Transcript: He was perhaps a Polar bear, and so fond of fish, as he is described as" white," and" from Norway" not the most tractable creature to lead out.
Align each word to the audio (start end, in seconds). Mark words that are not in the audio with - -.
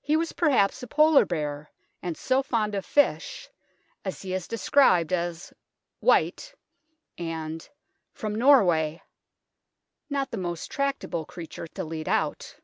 He 0.00 0.16
was 0.16 0.32
perhaps 0.32 0.82
a 0.82 0.88
Polar 0.88 1.24
bear, 1.24 1.70
and 2.02 2.16
so 2.16 2.42
fond 2.42 2.74
of 2.74 2.84
fish, 2.84 3.48
as 4.04 4.20
he 4.22 4.34
is 4.34 4.48
described 4.48 5.12
as" 5.12 5.52
white," 6.00 6.52
and" 7.16 7.68
from 8.20 8.34
Norway" 8.34 9.02
not 10.10 10.32
the 10.32 10.36
most 10.36 10.68
tractable 10.68 11.24
creature 11.24 11.68
to 11.68 11.84
lead 11.84 12.08
out. 12.08 12.56